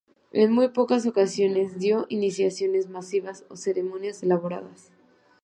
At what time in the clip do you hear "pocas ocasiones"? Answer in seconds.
0.69-1.77